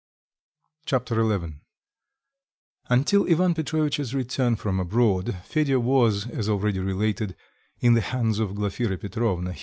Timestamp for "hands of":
8.01-8.55